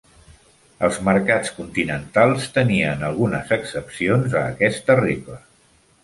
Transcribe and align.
Els 0.85 0.95
mercats 1.07 1.51
continentals 1.57 2.47
tenien 2.55 3.03
algunes 3.09 3.51
excepcions 3.57 4.39
a 4.41 4.41
aquesta 4.55 4.97
regla. 5.01 5.37